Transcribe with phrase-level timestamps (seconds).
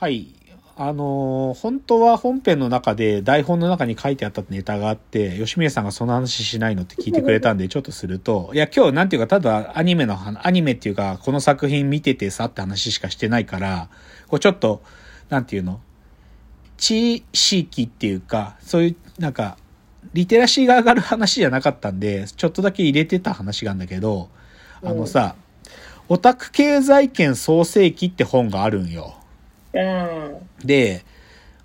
[0.00, 0.34] はい。
[0.76, 13.88] あのー本当は本編の中で台本の中に書いてあったネタがあって、吉宮さんがその話しないのって聞いてくれたんで、ちょっとすると、いや、今日なんていうか、ただアニメの話、アニメっていうか、この作品見ててさって話しかしてないから、
[14.26, 14.82] こうちょっと、
[15.28, 15.80] なんていうの
[16.76, 19.56] 知識っていうか、そういう、なんか、
[20.12, 24.28] リテラシーが上がる話じゃなかったんで、ちょっとだけ入れてた話があるんだけど、
[24.82, 25.36] あのさ、
[26.08, 29.14] オタク経済圏創世記って本があるんよ。
[29.74, 30.66] うん。
[30.66, 31.04] で、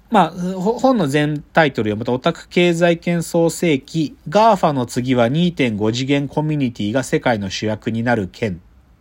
[0.10, 8.56] まあ、ほ本の全タイトル読むと、オタク経済圏創世記、GAFA の次は2.5次元コミュニティが世界の主役になる件っ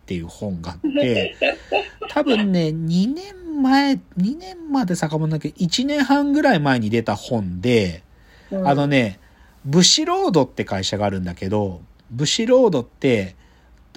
[0.05, 1.35] ていう本があって、
[2.09, 8.03] 多分ね、2年前、2年まで遡んなきゃ、1年半ぐらい前に出た本で、
[8.51, 9.19] うんあのね、
[9.65, 13.35] ブシロードって会社があるんだけど、ブシロードって、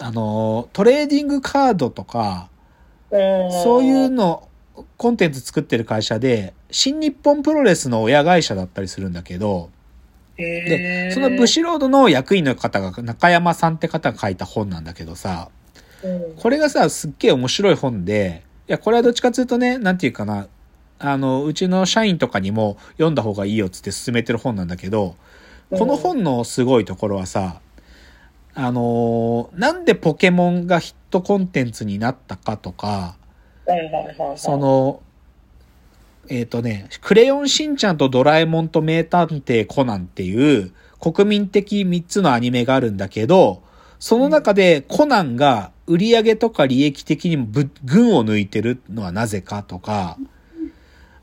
[0.00, 2.48] あの、トレーディングカードとか、
[3.10, 4.48] そういうの、
[4.96, 9.70] コンテンツ作ってる会社で、新日本プロレスの親会社だったりするんだけど、
[10.36, 15.50] でで、そのブシロードの役員の方が、中山さんって方が書いた本なんだけどさ、
[16.36, 20.48] これがさ、すっげえ面白い本で、いや、これはどっちかっていうとね、なんていうかな、
[20.98, 25.16] あの、うちの社員とかにも読んだ方がいいよっつって勧めてる本なんだけど、
[25.70, 27.60] この本のすごいところはさ、
[28.54, 33.16] あのーなんでポケモンがヒットコンテンツになったかとか。
[34.36, 35.02] その、
[36.28, 43.62] えっ、とね、クレヨンしんちゃんとドラえもんと名探偵コナンっていう国民的3つのアニメがあるんだけど、
[43.98, 50.16] その中でコナンが売り上げとか利益的にもぶ群を抜いてるのはなぜかとか、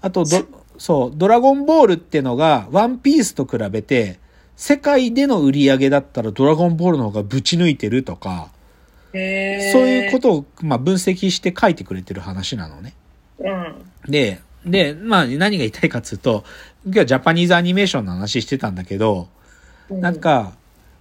[0.02, 0.46] あとど、
[0.78, 4.20] そう、ドラゴンボールってのがワンピースと比べて、
[4.56, 8.50] 世界での売り上げだったらドラゴンボールの方がぶち抜いてるとか、
[9.12, 9.22] そう
[9.88, 12.94] いうことを、まあ、分析して書いてくれてる話なのね。
[13.40, 14.12] うん。
[14.12, 16.44] で、で、まあ何が言いたいかっつうと、
[16.86, 19.30] 今日はジャパニーズアニメーションの話してたんだけど、
[19.90, 20.54] なんか、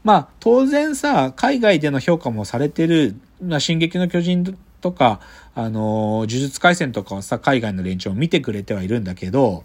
[0.05, 5.21] まあ当然さ、海外での評価もされてる、まあ進撃の巨人とか、
[5.55, 9.65] あのー、呪術廻戦とかはさ、海外の連中を見てくれてはいるんだけど、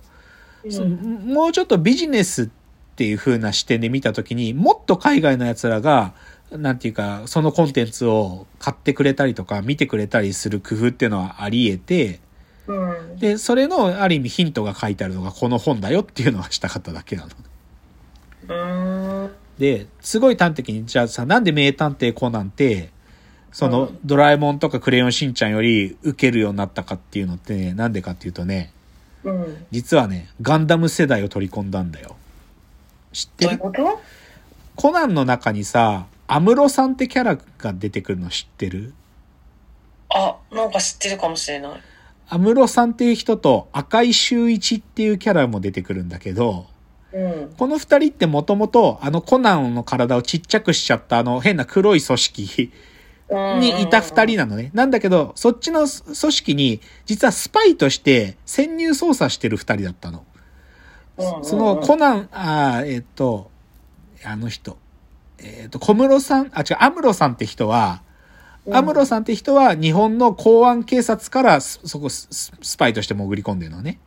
[0.63, 2.49] うん、そもうちょっとビジネスっ
[2.95, 6.13] ていう風な視点で見たときに、もっと海外の奴らが、
[6.57, 12.19] なんていうか、そのコンテンツを買ってくれたりとか、見てくれたりする工夫っていうのはあり得て、
[12.67, 13.17] うん。
[13.17, 17.29] で、それのある意味ヒントが書いてあるのがこの本だよっていうのはしたかっただけなの。
[18.47, 19.31] うーん。
[19.57, 22.89] で、すごい端的に、じゃあさ、なんで名探偵コナンって、
[23.51, 28.73] その、うんドラえもんとかクレヨンしんちゃんより受けるようになったかっていうのってね、なんでかっていうとね、
[29.23, 29.65] うん。
[29.71, 32.15] 実はね、ガンダム世代を取り込んだんだよ。
[33.11, 33.59] 知ってる？
[34.75, 38.93] コナンの中にさ、アムロさんってキャラが出てくるの知ってる？
[40.09, 41.81] あ、なんか知ってるかもしれない。
[42.29, 46.67] アムロさんっていう人と赤井秀一っていうキャラも出てくるんだけど、
[47.11, 47.53] うん。
[47.57, 52.71] この二人ってもともとあのコナンの体をちっちゃくしちゃったあの変な黒い組織
[53.29, 54.71] にいた二人なのね。
[54.73, 60.25] なんだけど、そっちの組織に実はスパイとして潜入捜査してる二人だったの。
[61.17, 63.51] うんそのコナン、あーえっ、と、
[64.23, 64.77] あの人、
[65.39, 68.01] えっ、と、小室さん、あ、違う、アムロさんって人は、
[68.71, 73.99] アムロさんって人は日本の公安警察からそそこスパイとして潜り込んでるのね。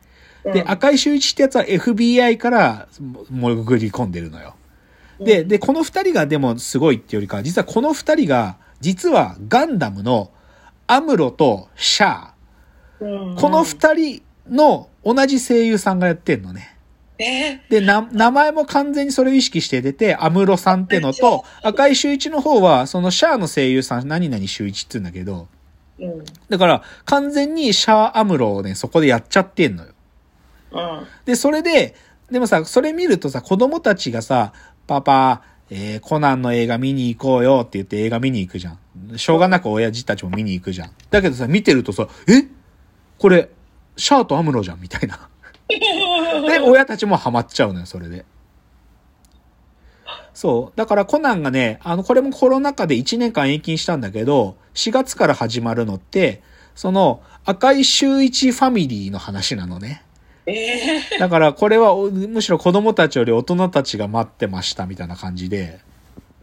[0.43, 2.87] で、うん赤井秀一ってやつは FBI から
[3.29, 4.55] も潜り込んでるのよ。
[5.19, 10.31] で、で、この二人がでもすごいっていうよりかは、実はこの二人が、実はガンダムの
[10.87, 12.29] アムロとシャ
[12.99, 16.76] うんー、この二人の同じ声優さんがやってんのね。
[17.19, 25.47] えで、な、名前も完全にそれを意識して出て、アムロさんってのと、赤井秀一の方は、そのシャアの声優さん、何々秀一って言うんだけど、
[25.99, 26.23] うん。
[26.49, 29.93] だから、完全にシャア・アムロをね、そこでやっちゃってんのよ。
[30.71, 31.07] うん。
[31.25, 31.95] で、それで、
[32.29, 34.53] でもさ、それ見るとさ、子供たちがさ、
[34.85, 39.17] パパ、えー、コナンの映画見に行こうよって言って映画見に行くじゃん。
[39.17, 40.91] しょうがなく親父たちも見に行くじゃん。
[41.09, 42.47] だけどさ、見てるとさ、え？
[43.17, 43.49] これ、
[43.97, 45.29] シャアとアムロじゃんみたいな。
[46.47, 48.25] で、親たちもハマっちゃうのよ、それで。
[50.33, 50.77] そう。
[50.77, 56.43] だからコナンがね、あの、これもコロナ禍で1年間延期したんだけど、4月から始まるのって、
[56.75, 60.03] その、赤い周一ファミリーの話なのね。
[60.45, 60.53] え
[61.13, 65.79] えだからこれはおむしろ子供たちより大人たちが待ってましたみたいな感じで。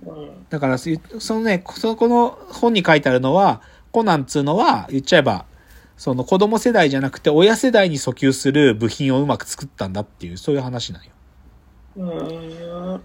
[0.05, 0.47] うん。
[0.50, 3.62] だからそそのね、そこの本に書いてあるのは、
[3.93, 5.47] コナンっつうのは言っちゃえば、
[5.96, 11.11] その子供世代じゃなくて親世代に訴求する部品をうまく作ったんだっていう、そういう話なんよ。
[11.96, 13.02] うーん。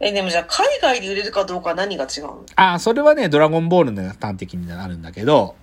[0.00, 2.44] え、でもじゃあ海外で売れるかどうかは何が違うの？
[2.56, 5.56] ああ、それはね、ドラゴンボールの端的になるんだけど、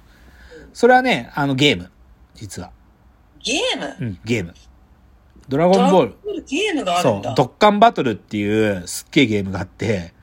[0.74, 1.92] それはね、あのゲーム。
[2.36, 2.72] 実は。
[3.44, 3.96] ゲーム？
[4.00, 4.54] うん、ゲーム。
[5.50, 6.16] ドラゴンボール。
[6.24, 10.14] ドラゴンボールゲームがあるんだ。、そうドッカンバトルっていうすっげえゲームがあって、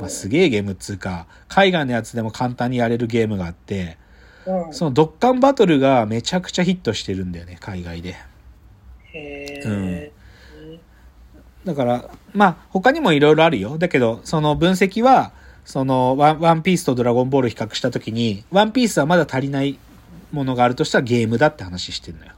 [0.00, 3.98] まあ、すげえゲームっつうか、海外のやつでも簡単にやれるゲームがあって、
[4.48, 4.72] うん。
[4.74, 8.16] そのドッカンバトルがめちゃくちゃヒットしてるんだよね、海外で。
[9.12, 10.12] へうんえ。
[11.64, 13.76] だから、まあ、他にもいろいろあるよ。
[13.78, 15.32] だけど、その分析は、
[15.64, 19.78] そのワン、ワンピースとドラゴンボール比較したときに、ワンピースはまだ足りない
[20.32, 22.32] ものがあるとしたらゲームだって話してるのよ。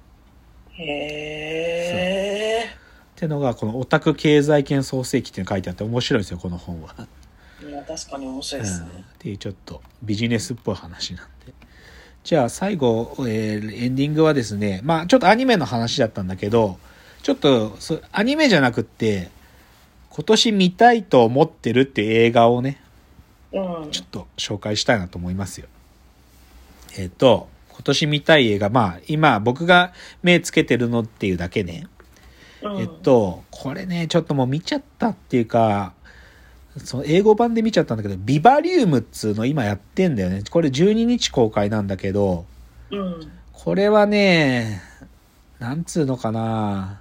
[0.73, 2.65] へえ。
[2.65, 2.69] っ
[3.17, 6.95] てのが、このオタク経済圏創世記って書いてあって面白いですよ、この本は。
[7.62, 9.05] いや、確かに面白いうん、っですね。
[9.19, 11.53] ていうちょっとビジネスっぽい話なんで。
[12.25, 16.78] じゃあ最後、えーエンディングはですね、まあちょっとアニメの話だったんだけど、
[17.22, 19.31] ちょっとそアニメじゃなくって、
[20.11, 22.81] 今年見たいと思ってるって映画をね、
[23.52, 23.90] うん。
[23.90, 25.69] ちょっと紹介したいなと思いますよ。
[26.99, 29.93] えっ、と、今年見たい映画、まあ今僕が
[30.23, 31.87] 目つけてるのっていうだけね、
[32.62, 35.94] うんえっと、これね、ちょっともう見ちゃったっていうか、
[36.78, 40.43] その英語版で見ちゃったんだけど、ビバリウムっつうの今やってんだよね。
[40.49, 42.46] これ12日公開なんだけど、
[42.90, 43.31] うん。
[43.52, 44.81] これはね、
[45.58, 47.00] なんつうのかな。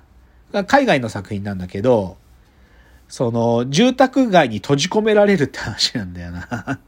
[0.68, 2.18] 海外の作品なんだけど、
[3.08, 6.80] その、住宅街に閉じ込められるって話なんだよな。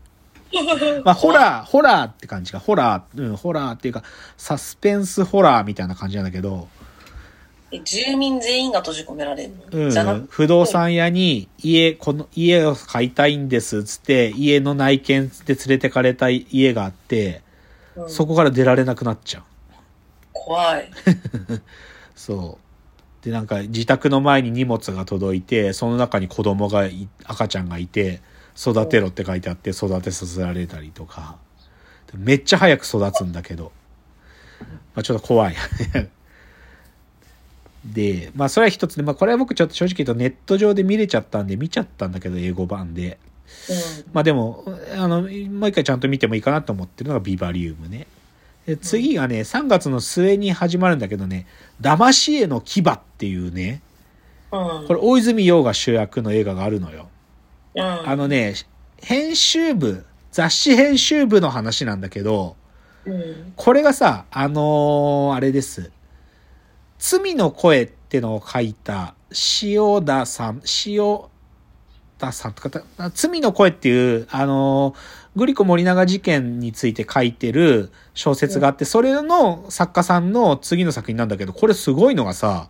[1.06, 2.60] まあ、ホラー、ホラーって感じか。
[2.60, 4.04] ホラー、うん、ホラーっていうか、
[4.38, 6.81] サスペンスホラーみたいな感じなんだけど、え
[7.80, 17.52] 住民全員が閉じ込められるの、うんじゃなく、不動産屋に家、この家を買いたいんですつって、家の内見で連れてかれた家があって、うん
[18.08, 19.44] そこから出られなくなっちゃう。
[20.32, 20.90] 怖い。
[22.16, 22.58] そ
[23.22, 23.26] う。
[23.26, 28.22] で、なんか自宅の前に荷物が届いて、その中に子供がい、赤ちゃんがいて、
[28.58, 31.38] 育てろって書いてあって育てさせられたりとか。
[32.16, 33.72] めっちゃ早く育つんだけど。
[34.96, 35.56] まあちょっと怖い。
[37.86, 43.18] で、まあそれは一つで、まあこれは僕ちょっと正直言うとネット上で見れちゃったんで見ちゃったんだけど、英語版で。
[43.70, 44.06] うん。
[44.14, 44.64] まあでも、
[44.98, 48.08] あの、もう一回ちゃんと見てもいいかなと思ってるのがビバリウムね。
[48.66, 51.48] で次がね、3月の末に始まるんだけどね、
[51.82, 53.82] 騙し絵の牙っていうね、
[54.52, 54.88] うん。
[54.88, 57.10] これ大泉洋が主役の映画があるのよ。
[57.76, 58.54] うん、あのね、
[59.02, 62.56] 編集部、雑誌編集部の話なんだけど、
[63.06, 63.54] うん。
[63.56, 65.92] これがさ、あのーあれです。
[67.02, 69.16] 罪の声ってのを書いた
[69.64, 71.20] 塩田さん、塩
[72.20, 72.84] 田さんとか、
[73.16, 82.70] 罪の声っていう、あのーグリコ森永事件について書いてる小説があって、それの作家さんの次の作品なんだけど、これすごいのがさ、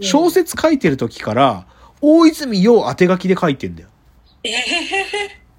[0.00, 1.66] 小説書いてる時から、
[2.02, 3.88] 大泉洋当て書きで書いてんだよ。
[4.44, 4.52] え。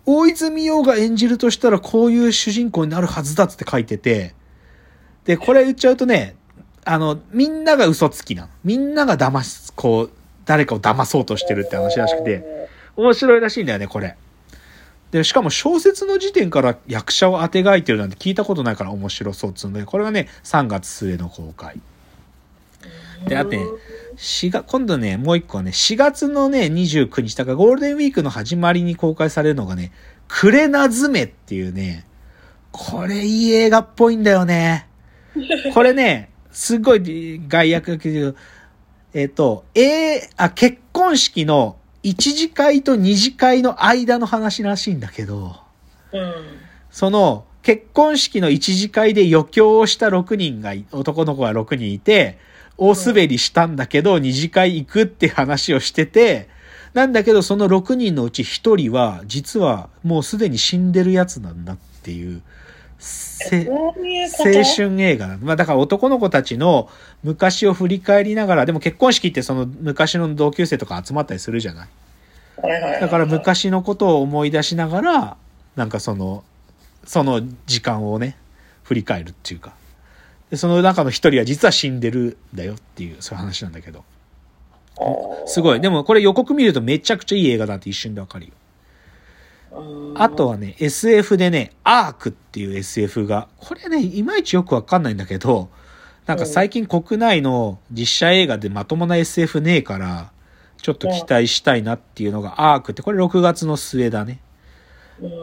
[0.05, 4.35] 大泉洋が演じるとしたらこういう主人公になるはずだっつって書いてて、
[5.23, 6.35] で、これ言っちゃうとね、
[6.85, 8.49] あの、みんなが嘘つきなの。
[8.63, 10.11] みんなが騙す、こう、
[10.45, 14.15] 誰かを騙そうとしてるって話らしくて、面白いらしいんだよね、これ。
[15.11, 21.79] で、しかも小説の時点から役者を当てがいてるなんて聞いたことないから面白そうっつうんで、これがね、3月末の公開。
[23.27, 23.65] で、あとね、
[24.17, 29.91] 4月、今度ね、もう一個ね、4月のね、29日、だからゴールデンウィークの始まりに公開されるのがね、
[30.27, 32.05] クレナズメっていうね、
[32.71, 34.87] これいい映画っぽいんだよね。
[35.73, 38.33] これね、すごい外役だけど、
[39.13, 45.57] えっ、と、えー、あ、結婚式の1次会と2次会の間の話らしいんだけど、
[46.13, 46.33] うん。
[46.89, 52.39] その、結婚式の一次会で余興をした6人が、男の子が6人いて、
[52.77, 56.47] 大滑りしたんだけど、二次会行くって話をしてて、
[56.93, 62.41] なんだけどその6人のうち1人は、実はもうすでに死んでるやつなんだっていう、
[63.51, 64.49] ういうこと？
[64.49, 65.37] 青春映画。
[65.41, 66.89] まあだから男の子たちの
[67.23, 71.87] 昔を振り返りながら、でも結婚式ってその昔の同級生とか集まったりするじゃない？
[73.01, 75.37] だから昔のことを思い出しながら、
[75.75, 76.43] なんかその、
[77.03, 78.37] その時間をね、
[78.83, 79.73] 振り返るっていうか。
[80.49, 84.03] で、その中の一人は実は死んでるんだよっていう、そういう話なんだけど。
[85.45, 85.81] すごい。
[85.81, 88.53] でもこれ予告見るとめちゃくちゃいい映画だって一瞬でわかるよ。
[89.71, 90.13] うん。
[90.15, 95.69] あとはね、SF でね、アークっていう SF が、これね、いまいちよくわかんないんだけど、
[96.25, 100.31] なんか最近国内の実写映画でまともな SF ねえから、
[100.77, 104.39] ちょっと期待したいなっていうのがアークって、これ6月の末だね。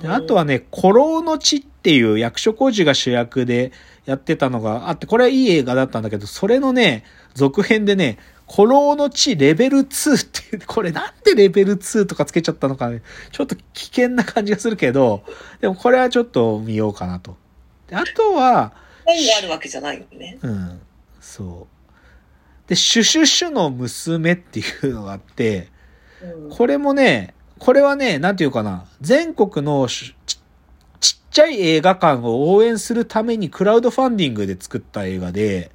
[0.00, 3.72] であとはね、古老の地っていう役所広司が主役で
[4.04, 8.18] やってたのがあって、これはいい映画だったんだけど、それのね、続編でね、
[8.50, 15.24] 古老の地レベル2っていう、 これなんでレベル2とかつけちゃったのかね、ちょっと危険な感じがするけど、
[15.60, 17.36] でもこれはちょっと見ようかなと。
[17.88, 18.72] であとは、
[19.06, 20.38] 何があるわけじゃないよね。
[20.42, 20.80] うん、
[21.20, 22.68] そう。
[22.68, 25.68] で、シュシュシュの娘っていうのがあって、
[26.22, 30.38] うんこれもね、これはね、なんていうかな、全国のしち
[31.00, 35.72] ちっちゃい映画館を応援するためにクラウドファンディングで作った映画で、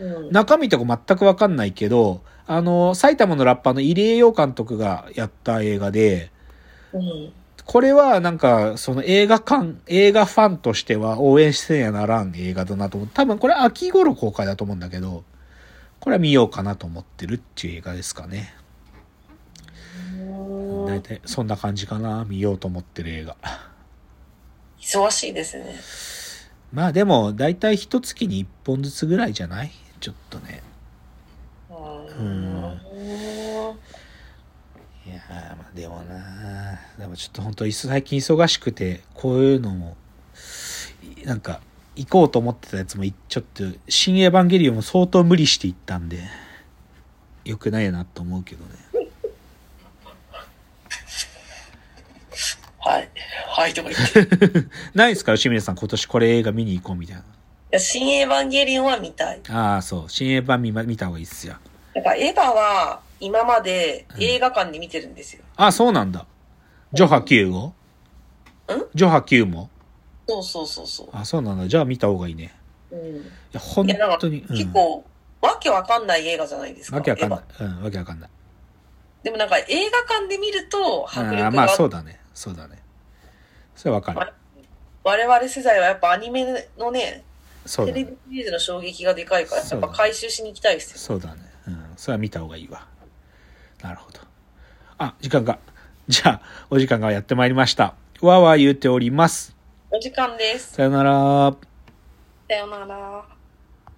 [0.00, 6.30] うん中身とか全くわかんないけど、あの、埼玉のラッパーの入江洋監督がやった映画で、
[6.92, 7.32] うん
[7.66, 13.10] これはなんか、その映画館、映画ファンとしては応援してやならん映画だなと思う。
[13.12, 15.22] 多分これ秋頃公開だと思うんだけど、
[16.00, 18.54] これは見ようかなと思ってるっていう映画ですかね。
[20.86, 22.24] 大体そんな感じかな。
[22.24, 23.36] 見ようと思ってる映画。
[24.80, 25.74] 忙しいですね。
[26.72, 29.70] まあでも、大体一月に一本ずつぐらいじゃない？
[30.00, 30.62] ちょっとね。
[31.70, 31.74] う
[32.22, 32.80] ん
[35.06, 39.96] いやー、まあでもなでもちょっと本当に最近忙しくて、こういうのも、
[41.22, 41.60] いなんか、
[41.96, 46.22] 行こうと思ってたやつもい、ちょっと、新エヴァンゲリオンも相当無理して行ったんで、
[47.44, 48.70] 良くないなと思うけどね。
[52.80, 53.08] はい。
[53.48, 54.58] はい、とか言って。
[54.58, 54.62] い
[54.94, 55.34] ないですか？
[55.36, 57.24] 吉宮さん今年これ映画見に行こうみたいな。
[57.70, 59.40] や、新エヴァンゲリオンは見たい。
[59.50, 60.08] ああ、そう。
[60.08, 61.56] 新エヴァン見ま見た方がいいっすよ。
[61.94, 65.42] やっぱエヴァは今まで映画館で見てるんですよ。
[65.56, 66.26] あ、そうなんだ。
[66.92, 67.66] ジョハ9を？
[67.68, 67.74] ん？
[68.94, 69.68] ジョハ9も？
[70.28, 71.08] そうそうそうそう。
[71.12, 71.66] あ、そうなんだ。
[71.68, 72.54] じゃあ見た方がいいね。
[72.90, 73.22] うん、い
[73.52, 74.40] や、本いや、なんか当に。
[74.48, 75.04] うん結構、
[75.40, 76.96] わけわかんない映画じゃないですか。
[76.96, 77.76] わけわかんないエヴァ。
[77.78, 78.30] うん、わけわかんない。
[79.22, 82.20] でもなんか映画館で見ると迫力があーまあ、そうだね。
[82.34, 82.78] そうだね。
[83.74, 84.32] それわかる。
[85.04, 87.24] 我々世代はやっぱアニメのね、
[87.68, 88.18] そうだねテレビ。
[88.30, 90.98] シリーズの衝撃がでかいから、やっぱ回収しに行きたいですよ。
[90.98, 91.42] そうだね。
[91.68, 91.84] うん。
[91.96, 92.86] それは見た方がいいわ。
[93.82, 94.20] なるほど。
[94.98, 95.58] あ、時間が。
[96.08, 97.94] じゃあ、お時間がやってまいりました。
[98.20, 99.54] わーわー言うております。
[99.90, 100.72] お時間です。
[100.74, 101.54] さよなら。
[102.48, 103.37] さよなら。